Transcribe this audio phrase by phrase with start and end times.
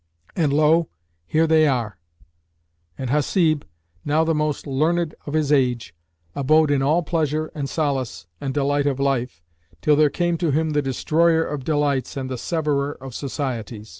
[0.35, 0.89] And lo!
[1.27, 1.99] here they are.'"
[2.97, 3.61] And Hasib,
[4.03, 5.93] now the most learned of his age,
[6.33, 9.43] abode in all pleasure and solace, and delight of life,
[9.79, 13.89] till there came to him the Destroyer of delights and the Severer of societies.